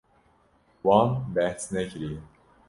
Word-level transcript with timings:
Wan 0.85 1.09
behs 1.33 1.63
nekiriye. 1.73 2.21